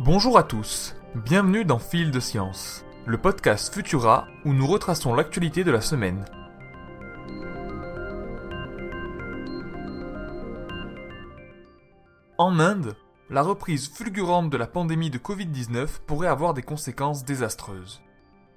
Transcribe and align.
Bonjour 0.00 0.38
à 0.38 0.44
tous, 0.44 0.94
bienvenue 1.16 1.64
dans 1.64 1.80
Fil 1.80 2.12
de 2.12 2.20
Science, 2.20 2.84
le 3.04 3.18
podcast 3.18 3.74
Futura 3.74 4.28
où 4.44 4.52
nous 4.52 4.64
retraçons 4.64 5.12
l'actualité 5.12 5.64
de 5.64 5.72
la 5.72 5.80
semaine. 5.80 6.24
En 12.38 12.60
Inde, 12.60 12.94
la 13.28 13.42
reprise 13.42 13.88
fulgurante 13.88 14.50
de 14.50 14.56
la 14.56 14.68
pandémie 14.68 15.10
de 15.10 15.18
Covid-19 15.18 15.88
pourrait 16.06 16.28
avoir 16.28 16.54
des 16.54 16.62
conséquences 16.62 17.24
désastreuses. 17.24 18.00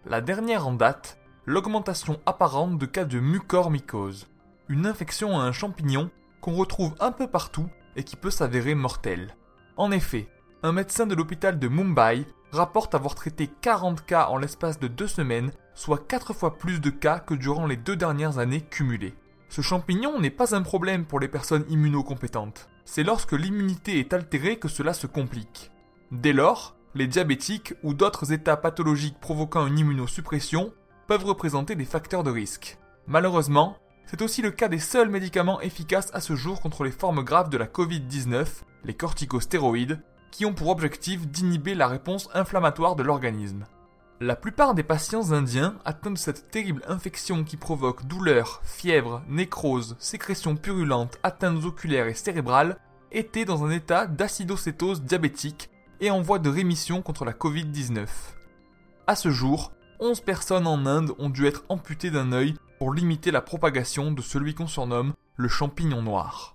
La 0.05 0.21
dernière 0.21 0.67
en 0.67 0.73
date, 0.73 1.17
l'augmentation 1.47 2.19
apparente 2.27 2.77
de 2.77 2.85
cas 2.85 3.05
de 3.05 3.19
mucormycose, 3.19 4.27
une 4.69 4.85
infection 4.85 5.39
à 5.39 5.43
un 5.43 5.51
champignon 5.51 6.11
qu'on 6.39 6.53
retrouve 6.53 6.93
un 6.99 7.11
peu 7.11 7.25
partout 7.25 7.67
et 7.95 8.03
qui 8.03 8.15
peut 8.15 8.29
s'avérer 8.29 8.75
mortelle. 8.75 9.35
En 9.75 9.89
effet, 9.89 10.29
un 10.63 10.71
médecin 10.71 11.07
de 11.07 11.15
l'hôpital 11.15 11.57
de 11.57 11.67
Mumbai 11.67 12.25
rapporte 12.51 12.93
avoir 12.93 13.15
traité 13.15 13.47
40 13.47 14.05
cas 14.05 14.27
en 14.27 14.37
l'espace 14.37 14.79
de 14.79 14.87
deux 14.87 15.07
semaines, 15.07 15.51
soit 15.73 16.07
4 16.07 16.33
fois 16.33 16.57
plus 16.57 16.79
de 16.79 16.91
cas 16.91 17.19
que 17.19 17.33
durant 17.33 17.65
les 17.65 17.77
deux 17.77 17.95
dernières 17.95 18.37
années 18.37 18.61
cumulées. 18.61 19.15
Ce 19.49 19.61
champignon 19.61 20.19
n'est 20.19 20.29
pas 20.29 20.55
un 20.55 20.61
problème 20.61 21.05
pour 21.05 21.19
les 21.19 21.27
personnes 21.27 21.65
immunocompétentes. 21.69 22.69
C'est 22.85 23.03
lorsque 23.03 23.31
l'immunité 23.31 23.99
est 23.99 24.13
altérée 24.13 24.59
que 24.59 24.67
cela 24.67 24.93
se 24.93 25.07
complique. 25.07 25.71
Dès 26.11 26.33
lors, 26.33 26.75
les 26.93 27.07
diabétiques 27.07 27.73
ou 27.83 27.93
d'autres 27.93 28.31
états 28.31 28.57
pathologiques 28.57 29.19
provoquant 29.19 29.65
une 29.65 29.79
immunosuppression 29.79 30.73
peuvent 31.07 31.25
représenter 31.25 31.75
des 31.75 31.85
facteurs 31.85 32.23
de 32.23 32.31
risque. 32.31 32.77
Malheureusement, 33.07 33.77
c'est 34.05 34.21
aussi 34.21 34.41
le 34.41 34.51
cas 34.51 34.67
des 34.67 34.79
seuls 34.79 35.09
médicaments 35.09 35.61
efficaces 35.61 36.11
à 36.13 36.21
ce 36.21 36.35
jour 36.35 36.61
contre 36.61 36.83
les 36.83 36.91
formes 36.91 37.23
graves 37.23 37.49
de 37.49 37.57
la 37.57 37.65
Covid-19, 37.65 38.45
les 38.83 38.93
corticostéroïdes, 38.93 40.01
qui 40.31 40.45
ont 40.45 40.53
pour 40.53 40.69
objectif 40.69 41.27
d'inhiber 41.27 41.75
la 41.75 41.87
réponse 41.87 42.29
inflammatoire 42.33 42.95
de 42.95 43.03
l'organisme. 43.03 43.65
La 44.19 44.35
plupart 44.35 44.75
des 44.75 44.83
patients 44.83 45.31
indiens 45.31 45.75
atteints 45.83 46.11
de 46.11 46.17
cette 46.17 46.51
terrible 46.51 46.83
infection 46.87 47.43
qui 47.43 47.57
provoque 47.57 48.05
douleurs, 48.05 48.61
fièvre, 48.63 49.23
nécrose, 49.27 49.95
sécrétions 49.99 50.55
purulentes, 50.55 51.17
atteintes 51.23 51.65
oculaires 51.65 52.07
et 52.07 52.13
cérébrales 52.13 52.77
étaient 53.11 53.45
dans 53.45 53.65
un 53.65 53.71
état 53.71 54.05
d'acidocétose 54.05 55.01
diabétique 55.01 55.69
et 55.99 56.11
en 56.11 56.21
voie 56.21 56.39
de 56.39 56.49
rémission 56.49 57.01
contre 57.01 57.25
la 57.25 57.33
Covid-19. 57.33 58.07
À 59.07 59.15
ce 59.15 59.31
jour, 59.31 59.71
11 59.99 60.21
personnes 60.21 60.67
en 60.67 60.85
Inde 60.85 61.13
ont 61.19 61.29
dû 61.29 61.45
être 61.47 61.63
amputées 61.69 62.11
d'un 62.11 62.31
œil 62.31 62.55
pour 62.77 62.93
limiter 62.93 63.31
la 63.31 63.41
propagation 63.41 64.11
de 64.11 64.21
celui 64.21 64.53
qu'on 64.53 64.67
surnomme 64.67 65.13
le 65.35 65.47
champignon 65.47 66.01
noir. 66.01 66.53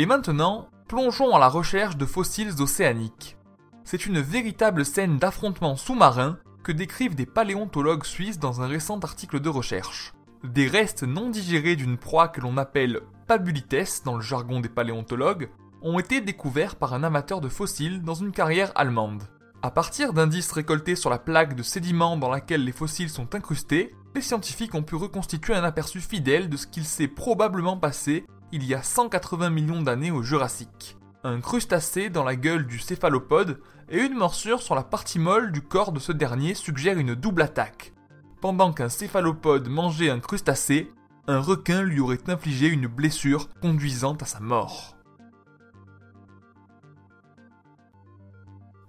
Et 0.00 0.06
maintenant, 0.06 0.70
plongeons 0.88 1.36
à 1.36 1.38
la 1.38 1.50
recherche 1.50 1.98
de 1.98 2.06
fossiles 2.06 2.62
océaniques. 2.62 3.36
C'est 3.84 4.06
une 4.06 4.22
véritable 4.22 4.86
scène 4.86 5.18
d'affrontement 5.18 5.76
sous-marin 5.76 6.38
que 6.62 6.72
décrivent 6.72 7.14
des 7.14 7.26
paléontologues 7.26 8.06
suisses 8.06 8.38
dans 8.38 8.62
un 8.62 8.66
récent 8.66 8.98
article 9.00 9.40
de 9.40 9.50
recherche. 9.50 10.14
Des 10.42 10.68
restes 10.68 11.02
non 11.02 11.28
digérés 11.28 11.76
d'une 11.76 11.98
proie 11.98 12.28
que 12.28 12.40
l'on 12.40 12.56
appelle 12.56 13.02
pabulites 13.26 14.02
dans 14.06 14.16
le 14.16 14.22
jargon 14.22 14.60
des 14.60 14.70
paléontologues 14.70 15.50
ont 15.82 15.98
été 15.98 16.22
découverts 16.22 16.76
par 16.76 16.94
un 16.94 17.04
amateur 17.04 17.42
de 17.42 17.50
fossiles 17.50 18.00
dans 18.00 18.14
une 18.14 18.32
carrière 18.32 18.72
allemande. 18.76 19.24
À 19.60 19.70
partir 19.70 20.14
d'indices 20.14 20.52
récoltés 20.52 20.96
sur 20.96 21.10
la 21.10 21.18
plaque 21.18 21.54
de 21.54 21.62
sédiments 21.62 22.16
dans 22.16 22.30
laquelle 22.30 22.64
les 22.64 22.72
fossiles 22.72 23.10
sont 23.10 23.34
incrustés, 23.34 23.94
les 24.14 24.22
scientifiques 24.22 24.74
ont 24.74 24.82
pu 24.82 24.94
reconstituer 24.94 25.54
un 25.54 25.62
aperçu 25.62 26.00
fidèle 26.00 26.48
de 26.48 26.56
ce 26.56 26.66
qu'il 26.66 26.86
s'est 26.86 27.06
probablement 27.06 27.76
passé 27.76 28.24
il 28.52 28.64
y 28.64 28.74
a 28.74 28.82
180 28.82 29.50
millions 29.50 29.82
d'années 29.82 30.10
au 30.10 30.22
Jurassique. 30.22 30.96
Un 31.22 31.40
crustacé 31.40 32.10
dans 32.10 32.24
la 32.24 32.34
gueule 32.34 32.66
du 32.66 32.78
céphalopode 32.78 33.60
et 33.88 33.98
une 33.98 34.14
morsure 34.14 34.62
sur 34.62 34.74
la 34.74 34.82
partie 34.82 35.18
molle 35.18 35.52
du 35.52 35.62
corps 35.62 35.92
de 35.92 36.00
ce 36.00 36.12
dernier 36.12 36.54
suggèrent 36.54 36.98
une 36.98 37.14
double 37.14 37.42
attaque. 37.42 37.92
Pendant 38.40 38.72
qu'un 38.72 38.88
céphalopode 38.88 39.68
mangeait 39.68 40.10
un 40.10 40.18
crustacé, 40.18 40.90
un 41.26 41.38
requin 41.38 41.82
lui 41.82 42.00
aurait 42.00 42.28
infligé 42.28 42.68
une 42.68 42.86
blessure 42.86 43.48
conduisant 43.60 44.16
à 44.20 44.24
sa 44.24 44.40
mort. 44.40 44.96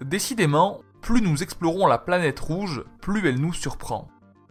Décidément, 0.01 0.81
plus 1.01 1.21
nous 1.21 1.43
explorons 1.43 1.85
la 1.85 1.99
planète 1.99 2.39
rouge, 2.39 2.83
plus 3.01 3.27
elle 3.27 3.39
nous 3.39 3.53
surprend. 3.53 4.07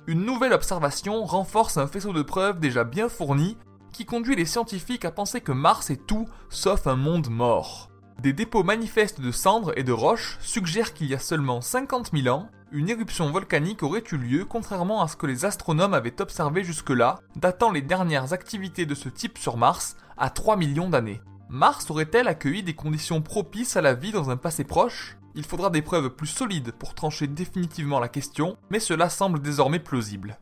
Une 0.06 0.24
nouvelle 0.24 0.52
observation 0.52 1.24
renforce 1.24 1.78
un 1.78 1.86
faisceau 1.86 2.12
de 2.12 2.22
preuves 2.22 2.60
déjà 2.60 2.84
bien 2.84 3.08
fourni 3.08 3.56
qui 3.92 4.06
conduit 4.06 4.36
les 4.36 4.46
scientifiques 4.46 5.04
à 5.04 5.10
penser 5.10 5.40
que 5.40 5.52
Mars 5.52 5.90
est 5.90 6.06
tout 6.06 6.26
sauf 6.48 6.86
un 6.86 6.96
monde 6.96 7.28
mort. 7.30 7.90
Des 8.20 8.32
dépôts 8.32 8.62
manifestes 8.62 9.20
de 9.20 9.32
cendres 9.32 9.72
et 9.76 9.82
de 9.82 9.92
roches 9.92 10.38
suggèrent 10.40 10.92
qu'il 10.92 11.06
y 11.06 11.14
a 11.14 11.18
seulement 11.18 11.60
50 11.60 12.10
000 12.12 12.34
ans, 12.34 12.50
une 12.72 12.88
éruption 12.88 13.30
volcanique 13.30 13.82
aurait 13.82 14.04
eu 14.12 14.16
lieu 14.16 14.44
contrairement 14.44 15.02
à 15.02 15.08
ce 15.08 15.16
que 15.16 15.26
les 15.26 15.44
astronomes 15.44 15.94
avaient 15.94 16.20
observé 16.20 16.62
jusque-là, 16.62 17.18
datant 17.36 17.70
les 17.70 17.82
dernières 17.82 18.32
activités 18.32 18.86
de 18.86 18.94
ce 18.94 19.08
type 19.08 19.38
sur 19.38 19.56
Mars 19.56 19.96
à 20.18 20.30
3 20.30 20.56
millions 20.56 20.88
d'années. 20.88 21.20
Mars 21.48 21.90
aurait-elle 21.90 22.28
accueilli 22.28 22.62
des 22.62 22.74
conditions 22.74 23.22
propices 23.22 23.76
à 23.76 23.80
la 23.80 23.94
vie 23.94 24.12
dans 24.12 24.30
un 24.30 24.36
passé 24.36 24.64
proche? 24.64 25.16
Il 25.34 25.44
faudra 25.44 25.70
des 25.70 25.82
preuves 25.82 26.10
plus 26.10 26.26
solides 26.26 26.72
pour 26.72 26.94
trancher 26.94 27.26
définitivement 27.26 28.00
la 28.00 28.08
question, 28.08 28.56
mais 28.68 28.80
cela 28.80 29.08
semble 29.08 29.40
désormais 29.40 29.80
plausible. 29.80 30.38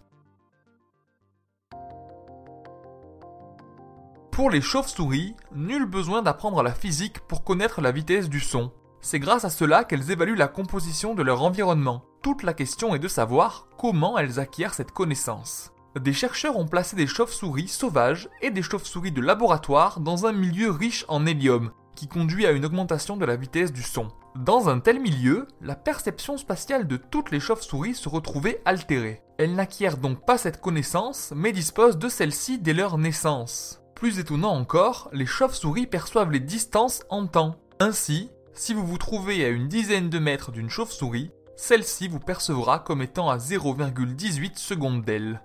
Pour 4.38 4.50
les 4.50 4.60
chauves-souris, 4.60 5.34
nul 5.53 5.84
besoin 5.84 6.22
d'apprendre 6.22 6.62
la 6.62 6.72
physique 6.72 7.19
pour 7.19 7.43
connaître 7.43 7.81
la 7.81 7.91
vitesse 7.91 8.28
du 8.28 8.38
son. 8.38 8.71
C'est 9.00 9.19
grâce 9.19 9.44
à 9.44 9.50
cela 9.50 9.82
qu'elles 9.82 10.12
évaluent 10.12 10.37
la 10.37 10.47
composition 10.47 11.16
de 11.16 11.25
leur 11.25 11.43
environnement. 11.43 12.04
Toute 12.22 12.44
la 12.44 12.54
question 12.54 12.94
est 12.94 13.00
de 13.00 13.09
savoir 13.09 13.66
comment 13.76 14.16
elles 14.16 14.38
acquièrent 14.38 14.75
cette 14.75 14.93
connaissance. 14.93 15.72
Des 16.00 16.12
chercheurs 16.12 16.56
ont 16.56 16.69
placé 16.69 16.94
des 16.94 17.09
chauves-souris 17.09 17.66
sauvages 17.66 18.28
et 18.41 18.53
des 18.53 18.62
chauves-souris 18.62 19.10
de 19.10 19.21
laboratoire 19.21 19.99
dans 19.99 20.25
un 20.25 20.32
milieu 20.32 20.70
riche 20.70 21.05
en 21.09 21.26
hélium, 21.26 21.72
qui 21.97 22.06
conduit 22.06 22.47
à 22.47 22.53
une 22.53 22.65
augmentation 22.65 23.16
de 23.16 23.25
la 23.25 23.34
vitesse 23.34 23.72
du 23.72 23.82
son. 23.82 24.06
Dans 24.37 24.69
un 24.69 24.78
tel 24.78 25.00
milieu, 25.00 25.49
la 25.60 25.75
perception 25.75 26.37
spatiale 26.37 26.87
de 26.87 26.97
toutes 26.97 27.32
les 27.32 27.41
chauves-souris 27.41 27.97
se 27.97 28.09
retrouvait 28.09 28.62
altérée. 28.65 29.20
Elles 29.38 29.56
n'acquièrent 29.56 29.99
donc 29.99 30.25
pas 30.25 30.38
cette 30.38 30.60
connaissance, 30.60 31.32
mais 31.34 31.50
disposent 31.50 31.99
de 31.99 32.09
celle-ci 32.09 32.60
dès 32.60 32.72
leur 32.72 32.99
naissance. 32.99 33.82
Plus 33.98 34.20
étonnant 34.20 34.54
encore, 34.54 35.10
les 35.12 35.26
chauves-souris 35.26 35.88
perçoivent 35.88 36.31
les 36.31 36.38
distances 36.38 37.03
en 37.10 37.26
temps. 37.26 37.56
Ainsi, 37.81 38.31
si 38.54 38.72
vous 38.72 38.86
vous 38.86 38.97
trouvez 38.97 39.44
à 39.44 39.48
une 39.48 39.66
dizaine 39.66 40.09
de 40.09 40.20
mètres 40.20 40.53
d'une 40.53 40.70
chauve-souris, 40.70 41.32
celle-ci 41.56 42.06
vous 42.06 42.20
percevra 42.20 42.78
comme 42.78 43.03
étant 43.03 43.28
à 43.28 43.38
0,18 43.38 44.56
secondes 44.56 45.04
d'elle. 45.04 45.42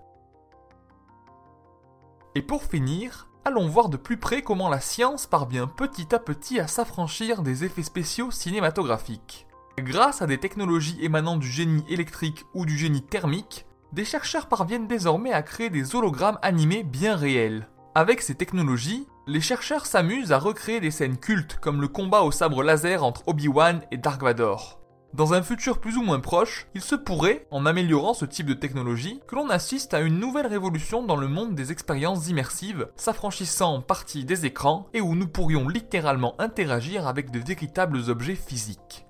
Et 2.36 2.44
pour 2.44 2.62
finir, 2.62 3.28
allons 3.44 3.68
voir 3.68 3.90
de 3.90 3.98
plus 3.98 4.18
près 4.18 4.44
comment 4.44 4.70
la 4.70 4.80
science 4.80 5.26
parvient 5.26 5.66
petit 5.66 6.14
à 6.14 6.20
petit 6.20 6.60
à 6.60 6.68
s'affranchir 6.68 7.42
des 7.42 7.64
effets 7.64 7.82
spéciaux 7.82 8.30
cinématographiques. 8.30 9.48
Grâce 9.80 10.22
à 10.22 10.28
des 10.28 10.38
technologies 10.38 11.00
émanant 11.02 11.38
du 11.38 11.50
génie 11.50 11.86
électrique 11.90 12.46
ou 12.54 12.68
du 12.68 12.78
génie 12.78 13.02
thermique, 13.02 13.66
des 13.94 14.06
chercheurs 14.06 14.48
parviennent 14.48 14.88
désormais 14.88 15.34
à 15.34 15.42
créer 15.42 15.72
des 15.72 15.96
hologrammes 15.96 16.38
animés 16.44 16.84
bien 16.84 17.16
réels. 17.16 17.68
Avec 17.96 18.24
ces 18.24 18.34
technologies, 18.34 19.06
les 19.28 19.40
chercheurs 19.40 19.86
s'amusent 19.86 20.32
à 20.32 20.40
recréer 20.40 20.80
des 20.80 20.90
scènes 20.90 21.18
cultes 21.18 21.60
comme 21.62 21.80
le 21.80 21.88
combat 21.88 22.24
au 22.24 22.32
sabre 22.32 22.64
laser 22.64 23.04
entre 23.04 23.22
Obi-Wan 23.28 23.82
et 23.92 23.98
Dark 23.98 24.24
Vador. 24.24 24.80
Dans 25.14 25.36
un 25.36 25.44
futur 25.44 25.80
plus 25.80 25.96
ou 25.98 26.02
moins 26.02 26.20
proche, 26.20 26.66
il 26.74 26.82
se 26.82 26.96
pourrait, 26.96 27.46
en 27.52 27.68
améliorant 27.68 28.16
ce 28.16 28.26
type 28.26 28.48
de 28.48 28.56
technologie, 28.56 29.22
que 29.28 29.36
l'on 29.36 29.48
assiste 29.52 29.94
à 29.94 30.00
une 30.00 30.18
nouvelle 30.18 30.48
révolution 30.48 31.04
dans 31.04 31.18
le 31.18 31.28
monde 31.28 31.54
des 31.54 31.72
expériences 31.72 32.30
immersives, 32.30 32.88
s'affranchissant 32.96 33.76
en 33.76 33.82
partie 33.82 34.26
des 34.26 34.48
écrans 34.48 34.88
et 34.96 35.02
où 35.02 35.14
nous 35.14 35.28
pourrions 35.28 35.70
littéralement 35.70 36.34
interagir 36.40 37.06
avec 37.06 37.30
de 37.30 37.38
véritables 37.38 38.10
objets 38.10 38.34
physiques. 38.34 39.06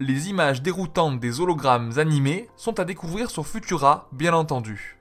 Les 0.00 0.28
images 0.28 0.60
déroutantes 0.60 1.20
des 1.20 1.40
hologrammes 1.40 2.00
animés 2.00 2.48
sont 2.56 2.80
à 2.80 2.84
découvrir 2.84 3.30
sur 3.30 3.46
Futura, 3.46 4.08
bien 4.10 4.34
entendu. 4.34 4.99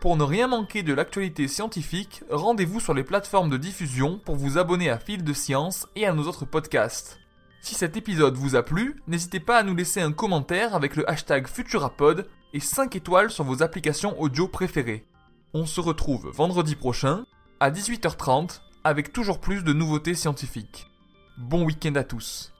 Pour 0.00 0.16
ne 0.16 0.22
rien 0.22 0.46
manquer 0.46 0.84
de 0.84 0.94
l'actualité 0.94 1.48
scientifique, 1.48 2.22
rendez-vous 2.30 2.78
sur 2.78 2.94
les 2.94 3.02
plateformes 3.02 3.50
de 3.50 3.56
diffusion 3.56 4.20
pour 4.24 4.36
vous 4.36 4.56
abonner 4.56 4.90
à 4.90 4.98
Fil 4.98 5.24
de 5.24 5.32
Science 5.32 5.88
et 5.96 6.06
à 6.06 6.12
nos 6.12 6.28
autres 6.28 6.44
podcasts. 6.44 7.18
Si 7.62 7.74
cet 7.74 7.96
épisode 7.96 8.36
vous 8.36 8.54
a 8.54 8.62
plu, 8.62 9.02
n'hésitez 9.08 9.40
pas 9.40 9.58
à 9.58 9.64
nous 9.64 9.74
laisser 9.74 10.00
un 10.00 10.12
commentaire 10.12 10.76
avec 10.76 10.94
le 10.94 11.08
hashtag 11.10 11.48
Futurapod 11.48 12.28
et 12.54 12.60
5 12.60 12.94
étoiles 12.94 13.32
sur 13.32 13.42
vos 13.42 13.64
applications 13.64 14.20
audio 14.20 14.46
préférées. 14.46 15.04
On 15.52 15.66
se 15.66 15.80
retrouve 15.80 16.30
vendredi 16.32 16.76
prochain 16.76 17.24
à 17.58 17.72
18h30 17.72 18.60
avec 18.84 19.12
toujours 19.12 19.40
plus 19.40 19.64
de 19.64 19.72
nouveautés 19.72 20.14
scientifiques. 20.14 20.86
Bon 21.38 21.64
week-end 21.64 21.96
à 21.96 22.04
tous 22.04 22.52